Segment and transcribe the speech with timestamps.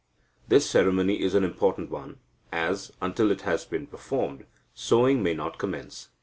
[0.47, 2.17] This ceremony is an important one,
[2.51, 6.09] as, until it has been performed, sowing may not commence.